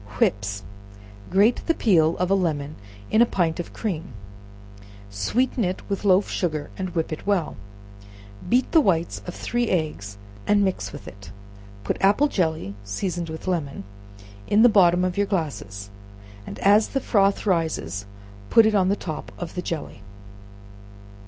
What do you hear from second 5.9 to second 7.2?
with loaf sugar, and whip